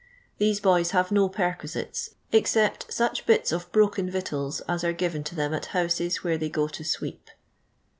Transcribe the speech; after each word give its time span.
The^e 0.39 0.59
boys 0.59 0.89
have 0.97 1.11
no 1.11 1.29
perquisites, 1.29 2.15
except 2.31 2.91
such 2.91 3.27
bits 3.27 3.51
of 3.51 3.71
iiroken 3.71 4.09
victuals 4.09 4.61
as 4.61 4.83
are 4.83 4.93
given 4.93 5.23
tu 5.23 5.35
them 5.35 5.53
at 5.53 5.67
houses 5.77 6.23
where 6.23 6.39
they 6.39 6.49
go 6.49 6.67
to 6.69 6.83
sweep. 6.83 7.29